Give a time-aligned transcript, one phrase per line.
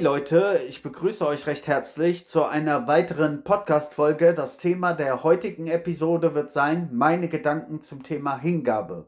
[0.00, 4.32] Leute, ich begrüße euch recht herzlich zu einer weiteren Podcast-Folge.
[4.32, 9.04] Das Thema der heutigen Episode wird sein, meine Gedanken zum Thema Hingabe.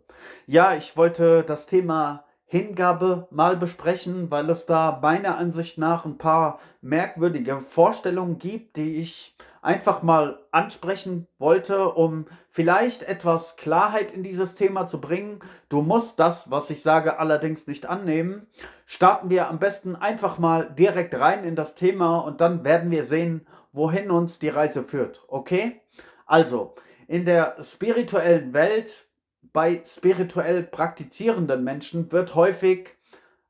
[0.47, 6.19] Ja, ich wollte das Thema Hingabe mal besprechen, weil es da meiner Ansicht nach ein
[6.19, 14.25] paar merkwürdige Vorstellungen gibt, die ich einfach mal ansprechen wollte, um vielleicht etwas Klarheit in
[14.25, 15.39] dieses Thema zu bringen.
[15.69, 18.49] Du musst das, was ich sage, allerdings nicht annehmen.
[18.87, 23.05] Starten wir am besten einfach mal direkt rein in das Thema und dann werden wir
[23.05, 25.23] sehen, wohin uns die Reise führt.
[25.29, 25.81] Okay?
[26.27, 26.75] Also,
[27.07, 29.07] in der spirituellen Welt
[29.53, 32.97] bei spirituell praktizierenden Menschen wird häufig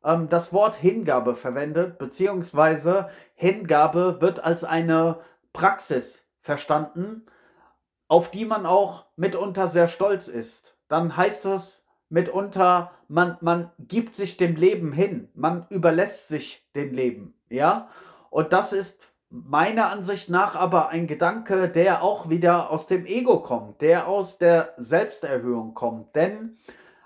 [0.05, 5.21] ähm, das Wort Hingabe verwendet, beziehungsweise Hingabe wird als eine
[5.53, 7.27] Praxis verstanden,
[8.09, 10.77] auf die man auch mitunter sehr stolz ist.
[10.89, 16.93] Dann heißt es mitunter, man, man gibt sich dem Leben hin, man überlässt sich dem
[16.93, 17.89] Leben, ja.
[18.31, 19.01] Und das ist
[19.31, 24.37] meiner Ansicht nach aber ein Gedanke, der auch wieder aus dem Ego kommt, der aus
[24.37, 26.15] der Selbsterhöhung kommt.
[26.15, 26.59] Denn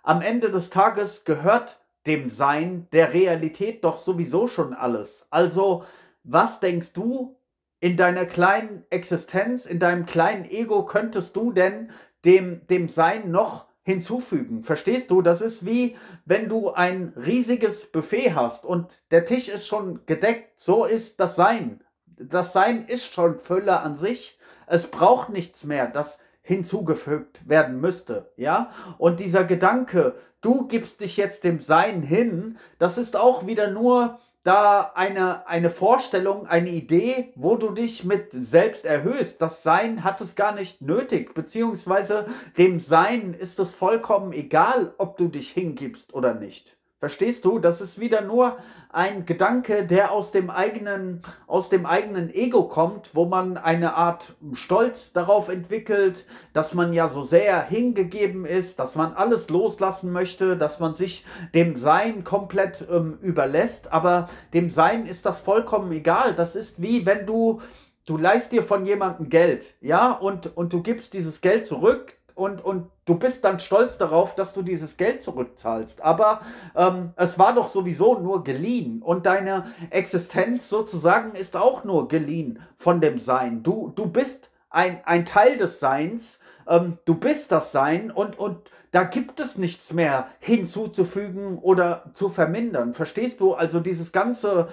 [0.02, 5.26] am Ende des Tages gehört dem Sein der Realität doch sowieso schon alles.
[5.30, 5.84] Also,
[6.24, 7.36] was denkst du
[7.80, 11.90] in deiner kleinen Existenz, in deinem kleinen Ego könntest du denn
[12.24, 14.64] dem, dem Sein noch hinzufügen.
[14.64, 15.22] Verstehst du?
[15.22, 20.58] Das ist wie wenn du ein riesiges Buffet hast und der Tisch ist schon gedeckt.
[20.58, 21.80] So ist das Sein
[22.18, 24.38] das Sein ist schon Fülle an sich.
[24.66, 28.70] Es braucht nichts mehr, das hinzugefügt werden müsste, ja?
[28.98, 34.18] Und dieser Gedanke, du gibst dich jetzt dem Sein hin, das ist auch wieder nur
[34.46, 39.42] da eine, eine Vorstellung, eine Idee, wo du dich mit selbst erhöhst.
[39.42, 45.16] Das Sein hat es gar nicht nötig, beziehungsweise dem Sein ist es vollkommen egal, ob
[45.16, 46.75] du dich hingibst oder nicht.
[46.98, 47.58] Verstehst du?
[47.58, 48.56] Das ist wieder nur
[48.90, 54.34] ein Gedanke, der aus dem eigenen, aus dem eigenen Ego kommt, wo man eine Art
[54.54, 60.56] Stolz darauf entwickelt, dass man ja so sehr hingegeben ist, dass man alles loslassen möchte,
[60.56, 63.92] dass man sich dem Sein komplett ähm, überlässt.
[63.92, 66.34] Aber dem Sein ist das vollkommen egal.
[66.34, 67.60] Das ist wie wenn du,
[68.06, 72.62] du leist dir von jemandem Geld, ja, und, und du gibst dieses Geld zurück und,
[72.62, 76.02] und du bist dann stolz darauf, dass du dieses Geld zurückzahlst.
[76.02, 76.42] Aber
[76.76, 82.60] ähm, es war doch sowieso nur geliehen und deine Existenz sozusagen ist auch nur geliehen
[82.76, 83.62] von dem Sein.
[83.62, 86.38] Du, du bist ein, ein Teil des Seins,
[86.68, 92.28] ähm, du bist das Sein und, und da gibt es nichts mehr hinzuzufügen oder zu
[92.28, 92.92] vermindern.
[92.92, 93.54] Verstehst du?
[93.54, 94.68] Also dieses ganze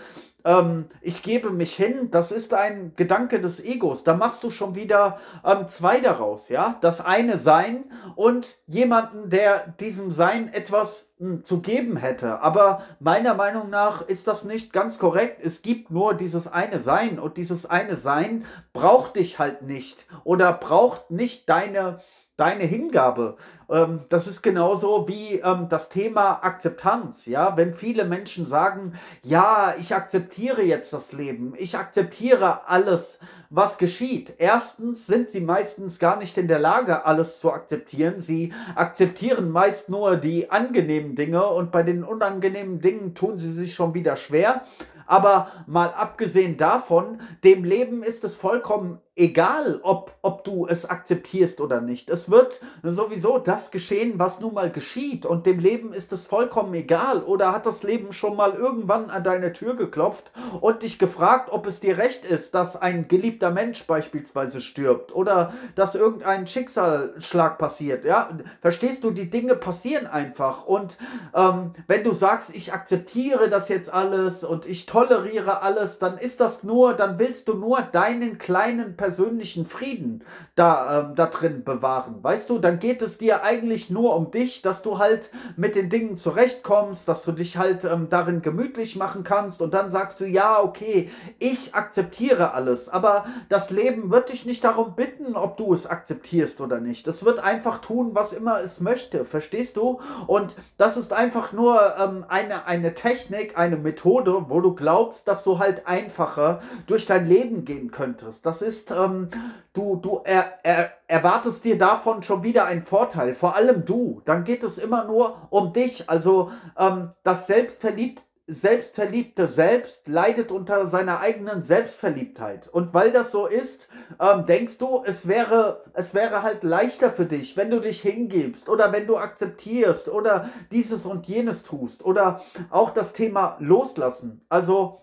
[0.46, 4.04] ähm, ich gebe mich hin, das ist ein Gedanke des Egos.
[4.04, 6.78] Da machst du schon wieder ähm, zwei daraus, ja?
[6.81, 12.42] Das eine Sein und jemanden, der diesem Sein etwas mh, hm, zu geben hätte.
[12.42, 15.46] Aber meiner Meinung nach ist das nicht ganz korrekt.
[15.46, 20.52] Es gibt nur dieses eine Sein und dieses eine Sein braucht dich halt nicht oder
[20.52, 22.00] braucht nicht deine
[22.38, 23.36] deine Hingabe.
[23.70, 27.26] Ähm, das ist genauso wie ähm, das Thema Akzeptanz.
[27.26, 33.78] Ja, wenn viele Menschen sagen, ja, ich akzeptiere jetzt das Leben, ich akzeptiere alles, was
[33.78, 34.34] geschieht.
[34.40, 38.20] Erstens sind sie meistens gar nicht in der Lage, alles zu akzeptieren.
[38.20, 43.76] Sie akzeptieren meist nur die angenehmen Dinge und bei den unangenehmen Dingen tun sie sich
[43.76, 44.64] schon wieder schwer.
[45.06, 51.62] Aber mal abgesehen davon, dem Leben ist es vollkommen egal, ob, ob du es akzeptierst
[51.62, 52.09] oder nicht.
[52.09, 55.25] Es wird sowieso das geschehen, was nun mal geschieht.
[55.25, 57.22] Und dem Leben ist es vollkommen egal.
[57.24, 60.31] Oder hat das Leben schon mal irgendwann an deine Tür geklopft
[60.62, 65.53] und dich gefragt, ob es dir recht ist, dass ein geliebter Mensch beispielsweise stirbt oder
[65.75, 68.06] dass irgendein Schicksalsschlag passiert.
[68.06, 68.30] Ja,
[68.62, 70.66] verstehst du, die Dinge passieren einfach.
[70.66, 70.97] Und
[71.35, 76.40] ähm, wenn du sagst, ich akzeptiere das jetzt alles und ich toleriere alles, dann ist
[76.40, 80.23] das nur, dann willst du nur deinen kleinen persönlichen Frieden
[80.53, 82.23] da, ähm, da drin bewahren.
[82.23, 85.90] Weißt du, dann geht es dir eigentlich nur um dich, dass du halt mit den
[85.90, 90.26] Dingen zurechtkommst, dass du dich halt ähm, darin gemütlich machen kannst und dann sagst du,
[90.26, 91.09] ja, okay,
[91.40, 96.62] ich akzeptiere alles, aber das Leben wird dich nicht darum bitten, ob du es akzeptierst
[96.62, 97.08] oder nicht.
[97.08, 100.00] Es wird einfach tun, was immer es möchte, verstehst du?
[100.28, 105.46] Und das ist einfach nur ähm, eine, eine Technik, eine Methode, wo du glaubst, dass
[105.46, 108.46] du halt einfacher durch dein Leben gehen könntest.
[108.46, 109.30] Das ist ähm,
[109.72, 114.22] du, du er, er, erwartest dir davon schon wieder einen Vorteil, vor allem du.
[114.26, 116.09] Dann geht es immer nur um dich.
[116.09, 122.67] Also ähm, das Selbstverliebt, selbstverliebte Selbst leidet unter seiner eigenen Selbstverliebtheit.
[122.67, 123.87] Und weil das so ist,
[124.19, 128.67] ähm, denkst du, es wäre, es wäre halt leichter für dich, wenn du dich hingibst
[128.67, 134.45] oder wenn du akzeptierst oder dieses und jenes tust oder auch das Thema loslassen.
[134.49, 135.01] Also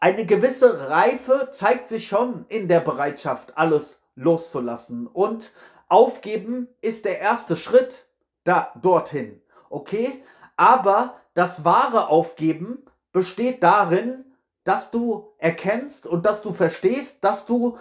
[0.00, 5.06] eine gewisse Reife zeigt sich schon in der Bereitschaft, alles loszulassen.
[5.06, 5.52] Und
[5.88, 8.06] aufgeben ist der erste Schritt
[8.42, 9.40] da, dorthin.
[9.70, 10.22] Okay?
[10.56, 14.24] Aber das wahre Aufgeben besteht darin,
[14.64, 17.76] dass du erkennst und dass du verstehst, dass du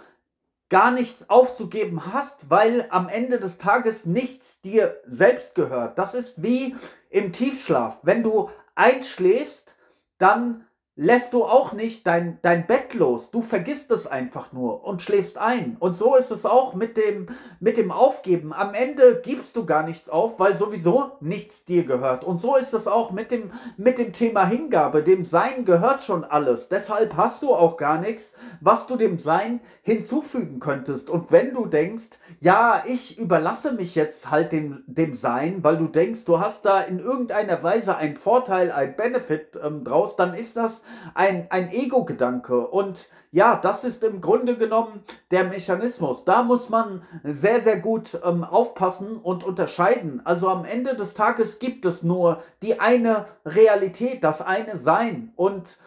[0.69, 5.97] gar nichts aufzugeben hast, weil am Ende des Tages nichts dir selbst gehört.
[5.99, 6.75] Das ist wie
[7.09, 7.99] im Tiefschlaf.
[8.01, 9.75] Wenn du einschläfst,
[10.17, 10.65] dann
[10.95, 13.31] lässt du auch nicht dein, dein Bett los.
[13.31, 15.75] Du vergisst es einfach nur und schläfst ein.
[15.79, 17.27] Und so ist es auch mit dem,
[17.59, 18.53] mit dem Aufgeben.
[18.53, 22.23] Am Ende gibst du gar nichts auf, weil sowieso nichts dir gehört.
[22.23, 25.01] Und so ist es auch mit dem, mit dem Thema Hingabe.
[25.01, 26.69] Dem Sein gehört schon alles.
[26.69, 31.09] Deshalb hast du auch gar nichts, was du dem Sein hinzufügen könntest.
[31.09, 35.87] Und wenn du denkst, ja, ich überlasse mich jetzt halt dem, dem Sein, weil du
[35.87, 40.55] denkst, du hast da in irgendeiner Weise einen Vorteil, ein Benefit ähm, draus, dann ist
[40.55, 40.82] das
[41.13, 42.67] ein, ein Ego-Gedanke.
[42.67, 46.23] Und ja, das ist im Grunde genommen der Mechanismus.
[46.25, 50.21] Da muss man sehr, sehr gut ähm, aufpassen und unterscheiden.
[50.25, 55.33] Also am Ende des Tages gibt es nur die eine Realität, das eine Sein.
[55.35, 55.79] Und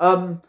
[0.00, 0.40] ähm,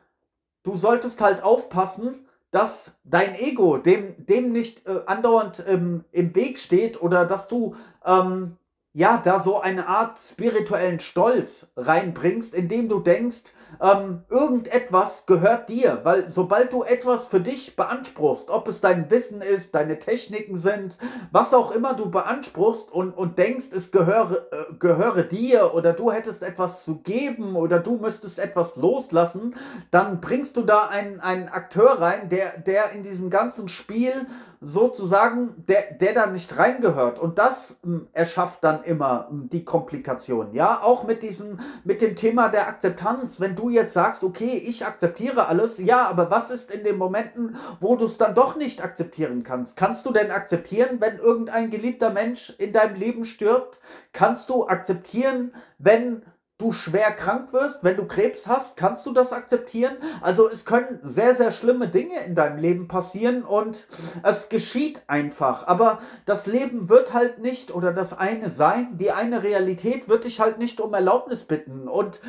[0.63, 6.59] du solltest halt aufpassen, dass dein Ego dem, dem nicht äh, andauernd ähm, im Weg
[6.59, 7.75] steht oder dass du
[8.05, 8.57] ähm,
[8.93, 16.01] ja, da so eine Art spirituellen Stolz reinbringst, indem du denkst, ähm, irgendetwas gehört dir,
[16.03, 20.97] weil sobald du etwas für dich beanspruchst, ob es dein Wissen ist, deine Techniken sind,
[21.31, 26.11] was auch immer du beanspruchst und, und denkst, es gehöre, äh, gehöre dir oder du
[26.11, 29.55] hättest etwas zu geben oder du müsstest etwas loslassen,
[29.91, 34.27] dann bringst du da einen, einen Akteur rein, der, der in diesem ganzen Spiel
[34.61, 37.17] sozusagen, der, der da nicht reingehört.
[37.17, 40.53] Und das mh, hm, erschafft dann immer mh, hm, die Komplikation.
[40.53, 43.39] Ja, auch mit diesem, mit dem Thema der Akzeptanz.
[43.39, 47.55] Wenn du jetzt sagst, okay, ich akzeptiere alles, ja, aber was ist in den Momenten,
[47.79, 49.75] wo du es dann doch nicht akzeptieren kannst?
[49.75, 53.79] Kannst du denn akzeptieren, wenn irgendein geliebter Mensch in deinem Leben stirbt?
[54.13, 56.23] Kannst du akzeptieren, wenn
[56.61, 59.97] du schwer krank wirst, wenn du Krebs hast, kannst du das akzeptieren.
[60.21, 63.87] Also es können sehr, sehr schlimme Dinge in deinem Leben passieren und
[64.23, 65.67] es geschieht einfach.
[65.67, 70.39] Aber das Leben wird halt nicht oder das eine Sein, die eine Realität wird dich
[70.39, 71.87] halt nicht um Erlaubnis bitten.
[71.87, 72.21] Und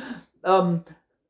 [0.43, 0.81] ähm,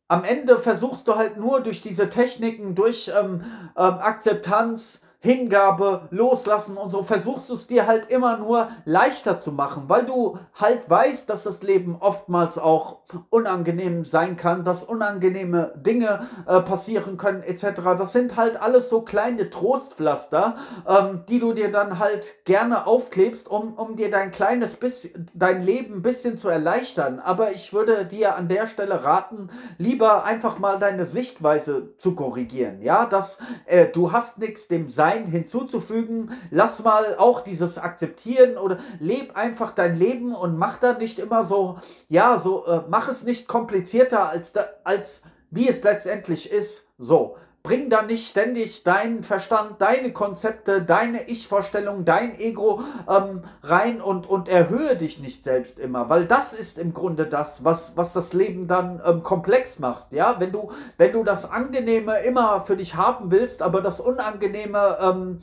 [0.08, 3.42] am Ende versuchst du halt nur durch diese Techniken, durch ähm,
[3.76, 9.54] ähm, Akzeptanz, Hingabe, Loslassen und so, versuchst du es dir halt immer nur leichter zu
[9.54, 12.98] machen, weil du halt weißt, dass das Leben oftmals auch
[13.30, 17.82] unangenehm sein kann, dass unangenehme Dinge äh, passieren können etc.
[17.98, 20.56] Das sind halt alles so kleine Trostpflaster,
[20.88, 25.62] ähm, die du dir dann halt gerne aufklebst, um, um dir dein kleines bisschen, dein
[25.62, 27.20] Leben ein bisschen zu erleichtern.
[27.20, 32.82] Aber ich würde dir an der Stelle raten, lieber einfach mal deine Sichtweise zu korrigieren.
[32.82, 36.32] Ja, dass äh, du hast nichts dem Sein hinzuzufügen.
[36.52, 41.44] Lass mal auch dieses Akzeptieren oder leb einfach dein Leben und mach da nicht immer
[41.44, 41.78] so,
[42.10, 45.22] ja, so, äh, mach es nicht komplizierter als, da, als
[45.52, 46.84] wie es letztendlich ist.
[46.98, 54.00] So, bring da nicht ständig deinen Verstand, deine Konzepte, deine Ich-Vorstellung, dein Ego ähm, rein
[54.00, 58.14] und, und erhöhe dich nicht selbst immer, weil das ist im Grunde das, was, was
[58.14, 60.14] das Leben dann ähm, komplex macht.
[60.14, 64.98] Ja, wenn du, wenn du das Angenehme immer für dich haben willst, aber das Unangenehme
[65.02, 65.40] ähm,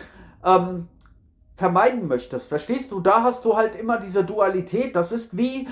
[0.46, 0.88] ähm,
[1.60, 2.48] vermeiden möchtest.
[2.48, 3.00] Verstehst du?
[3.00, 4.96] Da hast du halt immer diese Dualität.
[4.96, 5.68] Das ist wie,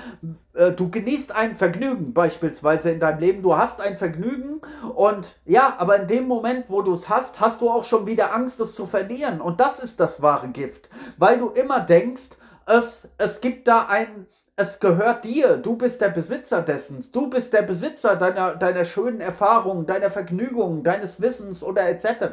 [0.53, 3.41] äh, du genießt ein Vergnügen beispielsweise in deinem Leben.
[3.41, 4.61] Du hast ein Vergnügen
[4.93, 8.35] und ja, aber in dem Moment, wo du es hast, hast du auch schon wieder
[8.35, 9.41] Angst, es zu verlieren.
[9.41, 10.91] Und das ist das wahre Gift.
[11.17, 14.27] Weil du immer denkst, es, es gibt da ein,
[14.59, 15.57] es gehört dir.
[15.57, 17.03] Du bist der Besitzer dessen.
[17.13, 22.25] Du bist der Besitzer deiner, deiner schönen Erfahrungen, deiner Vergnügungen, deines Wissens oder etc.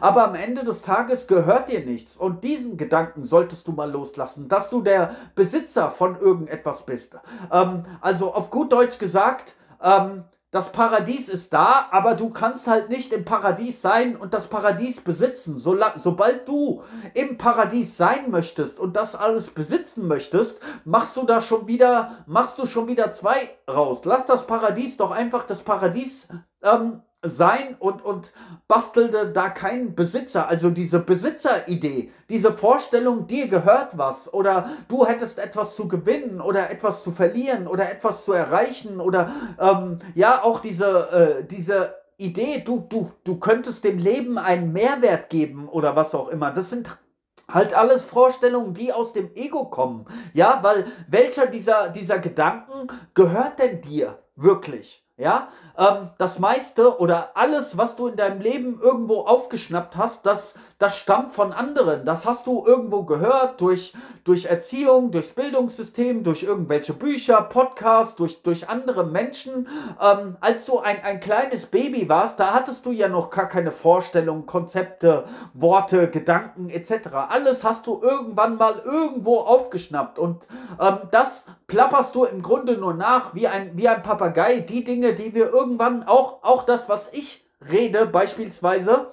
[0.00, 2.16] Aber am Ende des Tages gehört dir nichts.
[2.16, 7.16] Und diesen Gedanken solltest du mal loslassen, dass du der Besitzer von irgendetwas bist.
[7.52, 12.88] Ähm, also auf gut Deutsch gesagt, ähm, das Paradies ist da, aber du kannst halt
[12.88, 15.58] nicht im Paradies sein und das Paradies besitzen.
[15.58, 21.42] So, sobald du im Paradies sein möchtest und das alles besitzen möchtest, machst du da
[21.42, 24.06] schon wieder, machst du schon wieder zwei raus.
[24.06, 26.26] Lass das Paradies doch einfach das Paradies
[26.62, 28.32] ähm, sein und, und
[28.68, 30.48] bastelte da keinen Besitzer.
[30.48, 36.70] Also diese Besitzeridee, diese Vorstellung, dir gehört was oder du hättest etwas zu gewinnen oder
[36.70, 42.62] etwas zu verlieren oder etwas zu erreichen oder ähm, ja, auch diese, äh, diese Idee,
[42.64, 46.50] du, du, du könntest dem Leben einen Mehrwert geben oder was auch immer.
[46.52, 46.98] Das sind
[47.50, 50.06] halt alles Vorstellungen, die aus dem Ego kommen.
[50.34, 55.04] Ja, weil welcher dieser, dieser Gedanken gehört denn dir wirklich?
[55.16, 55.48] Ja,
[55.78, 60.96] ähm, das meiste oder alles, was du in deinem Leben irgendwo aufgeschnappt hast, das, das
[60.96, 62.04] stammt von anderen.
[62.04, 63.92] Das hast du irgendwo gehört durch,
[64.24, 69.68] durch Erziehung, durchs Bildungssystem, durch irgendwelche Bücher, Podcasts, durch, durch andere Menschen.
[70.02, 73.70] Ähm, als du ein, ein kleines Baby warst, da hattest du ja noch gar keine
[73.70, 77.08] Vorstellungen, Konzepte, Worte, Gedanken etc.
[77.28, 80.48] Alles hast du irgendwann mal irgendwo aufgeschnappt und
[80.80, 84.60] ähm, das plapperst du im Grunde nur nach wie ein, wie ein Papagei.
[84.60, 89.12] Die Dinge, die wir irgendwann, auch, auch das, was ich rede, beispielsweise,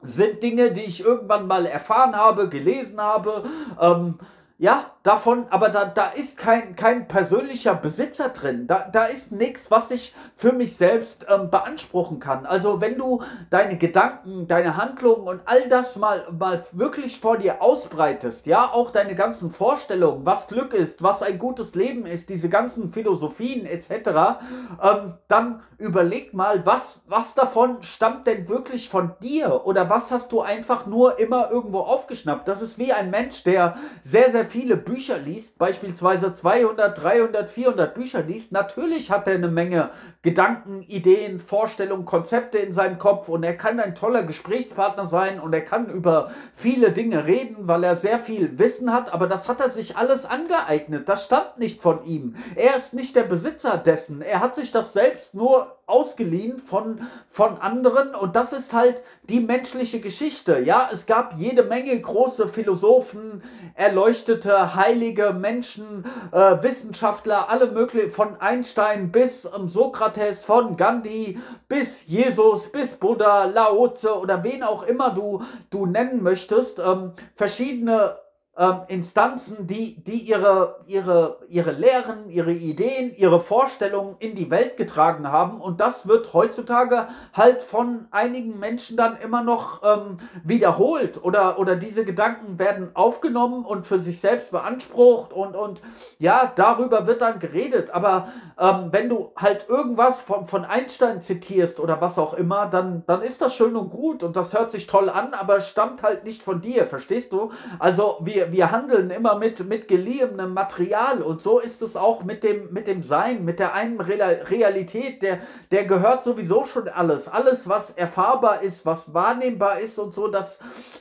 [0.00, 3.42] sind Dinge, die ich irgendwann mal erfahren habe, gelesen habe.
[3.80, 4.18] Ähm,
[4.58, 8.66] ja, davon, aber da, da ist kein, kein persönlicher Besitzer drin.
[8.66, 12.44] Da, da ist nichts, was ich für mich selbst ähm, beanspruchen kann.
[12.44, 17.62] Also wenn du deine Gedanken, deine Handlungen und all das mal, mal wirklich vor dir
[17.62, 22.48] ausbreitest, ja, auch deine ganzen Vorstellungen, was Glück ist, was ein gutes Leben ist, diese
[22.48, 24.40] ganzen Philosophien etc.,
[24.82, 30.32] ähm, dann überleg mal, was, was davon stammt denn wirklich von dir oder was hast
[30.32, 32.48] du einfach nur immer irgendwo aufgeschnappt.
[32.48, 37.50] Das ist wie ein Mensch, der sehr, sehr viele Bücher Bücher liest, beispielsweise 200, 300,
[37.50, 39.90] 400 Bücher liest, natürlich hat er eine Menge
[40.22, 45.54] Gedanken, Ideen, Vorstellungen, Konzepte in seinem Kopf und er kann ein toller Gesprächspartner sein und
[45.54, 49.60] er kann über viele Dinge reden, weil er sehr viel Wissen hat, aber das hat
[49.60, 51.10] er sich alles angeeignet.
[51.10, 52.32] Das stammt nicht von ihm.
[52.54, 54.22] Er ist nicht der Besitzer dessen.
[54.22, 59.40] Er hat sich das selbst nur ausgeliehen von, von anderen und das ist halt die
[59.40, 60.58] menschliche Geschichte.
[60.58, 63.42] Ja, es gab jede Menge große Philosophen,
[63.74, 71.38] erleuchtete, heilige Menschen, äh, Wissenschaftler, alle möglichen, von Einstein bis ähm, Sokrates, von Gandhi
[71.68, 77.12] bis Jesus, bis Buddha, Lao Tse oder wen auch immer du, du nennen möchtest, ähm,
[77.34, 78.16] verschiedene
[78.58, 84.76] ähm, Instanzen, die, die ihre, ihre, ihre Lehren, ihre Ideen, ihre Vorstellungen in die Welt
[84.76, 85.60] getragen haben.
[85.60, 91.76] Und das wird heutzutage halt von einigen Menschen dann immer noch ähm, wiederholt oder, oder
[91.76, 95.82] diese Gedanken werden aufgenommen und für sich selbst beansprucht und, und
[96.18, 97.90] ja, darüber wird dann geredet.
[97.90, 103.04] Aber ähm, wenn du halt irgendwas von, von Einstein zitierst oder was auch immer, dann,
[103.06, 106.24] dann ist das schön und gut und das hört sich toll an, aber stammt halt
[106.24, 107.50] nicht von dir, verstehst du?
[107.78, 111.22] Also wir, wir, handeln immer mit, mit geliehenem Material.
[111.22, 115.38] Und so ist es auch mit dem, mit dem Sein, mit der einen Realität, der,
[115.70, 117.28] der gehört sowieso schon alles.
[117.28, 120.58] Alles, was erfahrbar ist, was wahrnehmbar ist und so, das,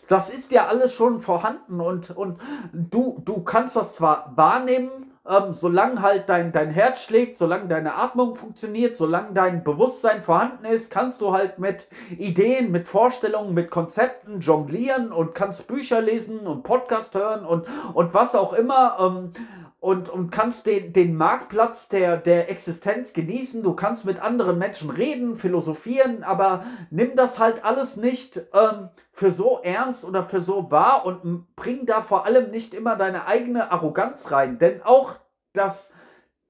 [0.07, 1.79] das ist ja alles schon vorhanden.
[1.79, 2.39] Und, und
[2.73, 7.96] du, du kannst das zwar wahrnehmen, ähm, solange halt dein, dein Herz schlägt, solange deine
[7.96, 13.72] Atmung funktioniert, solange dein Bewusstsein vorhanden ist, kannst du halt mit Ideen, mit Vorstellungen, mit
[13.72, 18.98] Konzepten jonglieren und kannst Bücher lesen und Podcast hören und, und was auch immer.
[19.00, 19.32] Ähm,
[19.85, 23.61] und, und kannst den, den Marktplatz der, der Existenz genießen.
[23.61, 29.31] Du kannst mit anderen Menschen reden, philosophieren, aber nimm das halt alles nicht ähm, für
[29.31, 33.71] so ernst oder für so wahr und bring da vor allem nicht immer deine eigene
[33.71, 34.57] Arroganz rein.
[34.57, 35.17] Denn auch
[35.53, 35.91] das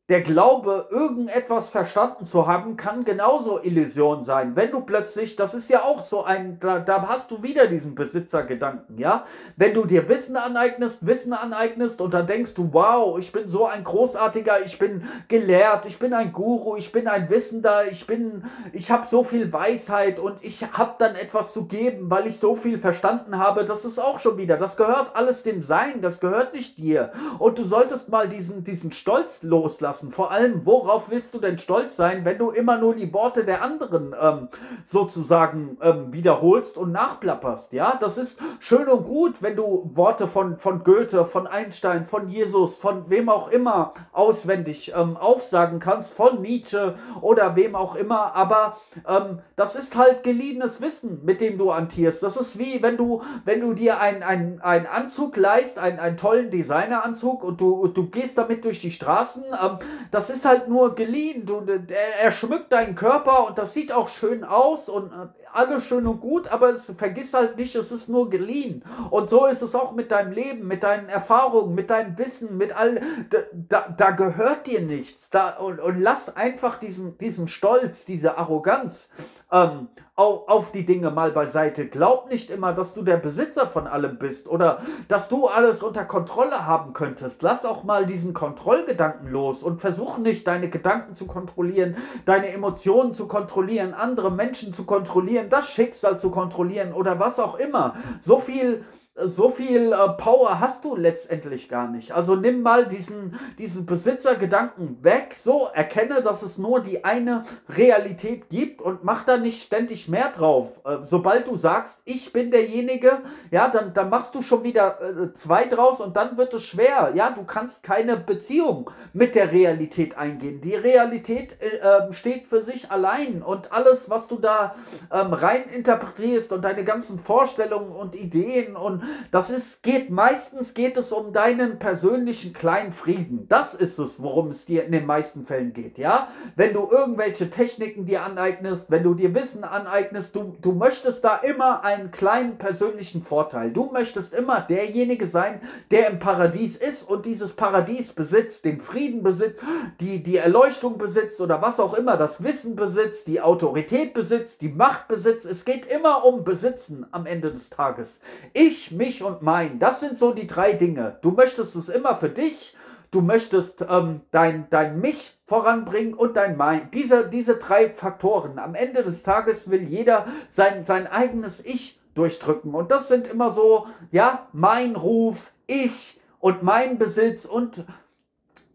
[0.08, 4.56] der Glaube, irgendetwas verstanden zu haben, kann genauso Illusion sein.
[4.56, 7.96] Wenn du plötzlich, das ist ja auch so ein, da, da, hast du wieder diesen
[7.96, 9.24] Besitzergedanken, ja?
[9.56, 13.66] Wenn du dir Wissen aneignest, Wissen aneignest und dann denkst du, wow, ich bin so
[13.66, 18.44] ein großartiger, ich bin gelehrt, ich bin ein Guru, ich bin ein Wissender, ich bin,
[18.74, 22.56] ich habe so viel Weisheit und ich habe dann etwas zu geben, weil ich so
[22.56, 26.54] viel verstanden habe, das ist auch schon wieder, das gehört alles dem Sein, das gehört
[26.54, 27.12] nicht dir.
[27.40, 30.12] Und du solltest mal diesen, diesen Stolz loslassen lassen.
[30.12, 33.62] Vor allem, worauf willst du denn stolz sein, wenn du immer nur die Worte der
[33.62, 34.50] anderen ähm,
[34.84, 37.74] sozusagen ähm, wiederholst und nachplapperst?
[37.74, 42.28] Ja, das ist schön und gut, wenn du Worte von, von Goethe, von Einstein, von
[42.28, 48.36] Jesus, von wem auch immer auswendig ähm, aufsagen kannst, von Nietzsche oder wem auch immer.
[48.36, 52.22] Aber ähm, das ist halt geliehenes Wissen, mit dem du antierst.
[52.22, 56.50] Das ist wie, wenn du, wenn du dir einen ein Anzug leist, einen, einen tollen
[56.50, 59.44] Designeranzug und du, du gehst damit durch die Straßen.
[59.64, 59.78] Ähm,
[60.12, 61.46] das ist halt nur geliehen.
[61.46, 65.88] Du, er, er schmückt deinen Körper und das sieht auch schön aus und äh, alles
[65.88, 68.84] schön und gut, aber es vergiss halt nicht, es ist nur geliehen.
[69.10, 72.76] Und so ist es auch mit deinem Leben, mit deinen Erfahrungen, mit deinem Wissen, mit
[72.76, 73.00] all.
[73.30, 75.30] Da, da, da gehört dir nichts.
[75.30, 79.10] Da, und, und lass einfach diesen, diesen Stolz, diese Arroganz
[79.52, 81.88] ähm, auf, auf die Dinge mal beiseite.
[81.88, 86.06] Glaub nicht immer, dass du der Besitzer von allem bist oder dass du alles unter
[86.06, 87.42] Kontrolle haben könntest.
[87.42, 93.14] Lass auch mal diesen Kontrollgedanken los und versuch nicht, deine Gedanken zu kontrollieren, deine Emotionen
[93.14, 97.96] zu kontrollieren, andere Menschen zu kontrollieren, das Schicksal zu kontrollieren oder was auch immer.
[98.22, 98.84] So viel
[99.16, 102.12] so viel äh, Power hast du letztendlich gar nicht.
[102.12, 108.50] Also nimm mal diesen, diesen Besitzergedanken weg, so erkenne, dass es nur die eine Realität
[108.50, 110.82] gibt und mach da nicht ständig mehr drauf.
[110.86, 113.20] Äh, sobald du sagst, ich bin derjenige,
[113.52, 117.14] ja, dann, dann machst du schon wieder äh, zwei draus und dann wird es schwer.
[117.16, 120.60] Ja, du kannst keine Beziehung mit der Realität eingehen.
[120.60, 124.76] Die Realität äh, ähm, steht für sich allein und alles, was du da
[125.10, 130.98] ähm, rein interpretierst und deine ganzen Vorstellungen und Ideen und das ist, geht, meistens geht
[130.98, 133.48] es um deinen persönlichen kleinen Frieden.
[133.50, 136.28] Das ist es, worum es dir in den meisten Fällen geht, ja?
[136.56, 141.36] Wenn du irgendwelche Techniken dir aneignest, wenn du dir Wissen aneignest, du, du möchtest da
[141.38, 143.72] immer einen kleinen persönlichen Vorteil.
[143.72, 149.24] Du möchtest immer derjenige sein, der im Paradies ist und dieses Paradies besitzt, den Frieden
[149.24, 149.62] besitzt,
[150.00, 154.70] die, die Erleuchtung besitzt oder was auch immer, das Wissen besitzt, die Autorität besitzt, die
[154.70, 155.46] Macht besitzt.
[155.46, 158.20] Es geht immer um Besitzen am Ende des Tages.
[158.54, 159.80] Ich mich und mein.
[159.80, 161.18] Das sind so die drei Dinge.
[161.22, 162.76] Du möchtest es immer für dich,
[163.12, 166.90] du möchtest ähm, dein, dein Mich voranbringen und dein Mein.
[166.92, 168.60] Diese, diese drei Faktoren.
[168.60, 172.74] Am Ende des Tages will jeder sein, sein eigenes Ich durchdrücken.
[172.74, 177.86] Und das sind immer so, ja, mein Ruf, ich und mein Besitz und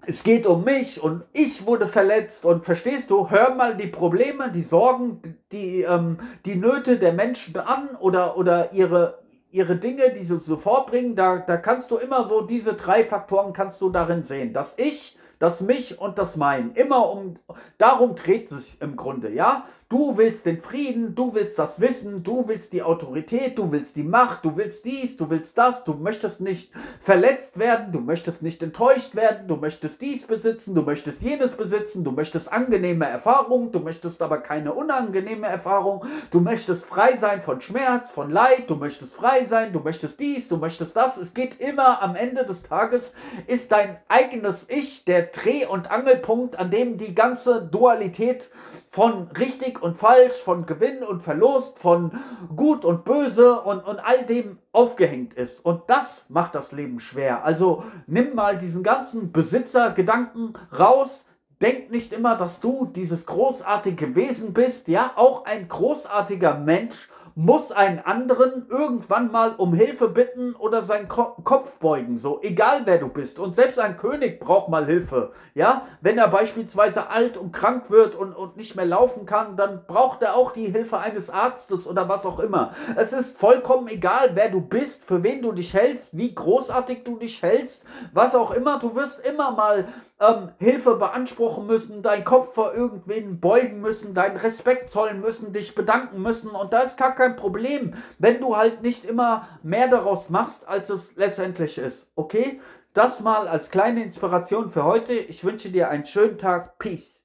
[0.06, 4.50] es geht um mich und ich wurde verletzt und verstehst du, hör mal die Probleme,
[4.50, 9.18] die Sorgen, die, ähm, die Nöte der Menschen an oder, oder ihre,
[9.50, 13.52] ihre Dinge, die sie so vorbringen, da, da kannst du immer so diese drei Faktoren
[13.52, 14.52] kannst du darin sehen.
[14.52, 16.73] Das Ich, das Mich und das Mein.
[16.75, 17.37] Immer um,
[17.78, 19.64] darum dreht sich im Grunde, ja?
[19.90, 24.04] Du willst den Frieden, du willst das Wissen, du willst die Autorität, du willst die
[24.04, 28.62] Macht, du willst dies, du willst das, du möchtest nicht verletzt werden, du möchtest nicht
[28.62, 33.80] enttäuscht werden, du möchtest dies besitzen, du möchtest jenes besitzen, du möchtest angenehme Erfahrungen, du
[33.80, 39.12] möchtest aber keine unangenehme Erfahrung, du möchtest frei sein von Schmerz, von Leid, du möchtest
[39.12, 41.16] frei sein, du möchtest dies, du möchtest das.
[41.16, 43.12] Es geht immer am Ende des Tages,
[43.49, 48.50] ist dein eigenes Ich der Dreh- und Angelpunkt, an dem die ganze Dualität
[48.90, 52.10] von richtig und falsch, von Gewinn und Verlust, von
[52.54, 55.64] gut und böse und, und all dem aufgehängt ist.
[55.64, 57.44] Und das macht das Leben schwer.
[57.44, 61.24] Also nimm mal diesen ganzen Besitzergedanken raus.
[61.62, 67.73] Denk nicht immer, dass du dieses großartige Wesen bist, ja, auch ein großartiger Mensch muss
[67.73, 72.99] einen anderen irgendwann mal um Hilfe bitten oder seinen Ko Kopf beugen, so egal wer
[72.99, 73.38] du bist.
[73.38, 75.86] Und selbst ein König braucht mal Hilfe, ja.
[76.00, 80.23] Wenn er beispielsweise alt und krank wird und, und nicht mehr laufen kann, dann braucht
[80.23, 82.73] er auch die Hilfe eines Arztes oder was auch immer.
[82.97, 87.16] Es ist vollkommen egal, wer du bist, für wen du dich hältst, wie großartig du
[87.16, 88.78] dich hältst, was auch immer.
[88.78, 89.86] Du wirst immer mal
[90.21, 95.75] ähm, Hilfe beanspruchen müssen, deinen Kopf vor irgendwen beugen müssen, deinen Respekt zollen müssen, dich
[95.75, 96.50] bedanken müssen.
[96.50, 100.91] Und da ist gar kein Problem, wenn du halt nicht immer mehr daraus machst, als
[100.91, 102.11] es letztendlich ist.
[102.15, 102.61] Okay?
[102.93, 105.15] Das mal als kleine Inspiration für heute.
[105.15, 106.78] Ich wünsche dir einen schönen Tag.
[106.78, 107.20] Peace.